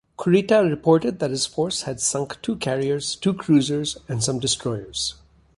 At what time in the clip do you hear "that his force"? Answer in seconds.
1.19-1.83